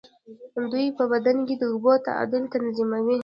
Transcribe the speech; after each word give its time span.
دوی 0.71 0.85
په 0.97 1.03
بدن 1.11 1.37
کې 1.47 1.55
د 1.57 1.63
اوبو 1.73 1.93
تعادل 2.07 2.43
تنظیموي. 2.53 3.17